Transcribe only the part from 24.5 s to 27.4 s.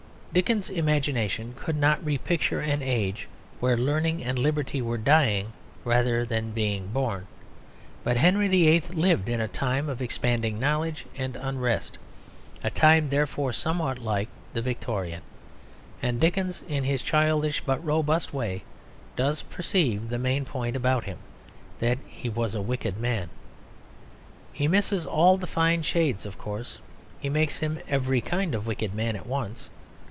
He misses all the fine shades, of course; he